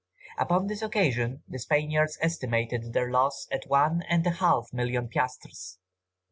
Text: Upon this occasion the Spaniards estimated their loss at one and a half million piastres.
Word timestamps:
Upon 0.39 0.65
this 0.65 0.81
occasion 0.81 1.43
the 1.47 1.59
Spaniards 1.59 2.17
estimated 2.21 2.91
their 2.93 3.11
loss 3.11 3.47
at 3.51 3.65
one 3.69 4.01
and 4.09 4.25
a 4.25 4.31
half 4.31 4.73
million 4.73 5.07
piastres. 5.07 5.77